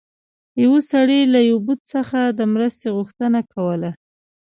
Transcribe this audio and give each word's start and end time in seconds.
یو 0.63 0.73
سړي 0.91 1.19
له 1.33 1.39
یو 1.49 1.57
بت 1.65 1.79
څخه 1.93 2.19
د 2.39 2.41
مرستې 2.53 2.87
غوښتنه 2.97 3.39
کوله. 3.53 3.91